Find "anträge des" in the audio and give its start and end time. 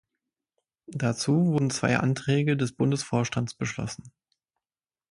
1.97-2.71